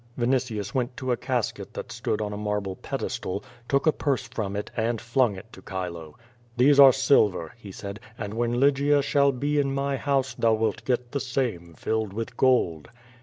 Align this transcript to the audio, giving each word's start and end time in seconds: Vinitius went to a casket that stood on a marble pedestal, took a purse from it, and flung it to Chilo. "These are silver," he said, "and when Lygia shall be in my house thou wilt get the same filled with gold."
Vinitius 0.17 0.73
went 0.73 0.97
to 0.97 1.11
a 1.11 1.15
casket 1.15 1.75
that 1.75 1.91
stood 1.91 2.21
on 2.21 2.33
a 2.33 2.37
marble 2.37 2.75
pedestal, 2.75 3.43
took 3.69 3.85
a 3.85 3.91
purse 3.91 4.27
from 4.27 4.55
it, 4.55 4.71
and 4.75 4.99
flung 4.99 5.35
it 5.35 5.53
to 5.53 5.61
Chilo. 5.61 6.17
"These 6.57 6.79
are 6.79 6.91
silver," 6.91 7.53
he 7.55 7.71
said, 7.71 7.99
"and 8.17 8.33
when 8.33 8.59
Lygia 8.59 9.03
shall 9.03 9.31
be 9.31 9.59
in 9.59 9.71
my 9.75 9.97
house 9.97 10.33
thou 10.33 10.55
wilt 10.55 10.85
get 10.85 11.11
the 11.11 11.19
same 11.19 11.75
filled 11.75 12.13
with 12.13 12.35
gold." 12.35 12.89